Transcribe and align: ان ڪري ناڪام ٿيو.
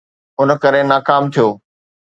ان 0.39 0.49
ڪري 0.63 0.81
ناڪام 0.91 1.23
ٿيو. 1.33 1.47